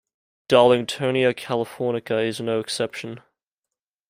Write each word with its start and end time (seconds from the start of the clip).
"Darlingtonia 0.49 1.31
californica" 1.31 2.25
is 2.25 2.41
no 2.41 2.59
exception. 2.59 3.21